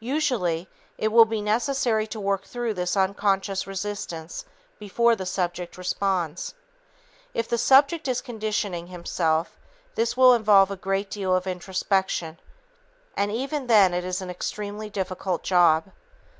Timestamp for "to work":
2.08-2.42